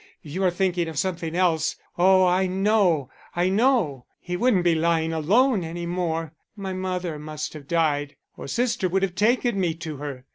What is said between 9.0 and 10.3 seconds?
have taken me to her.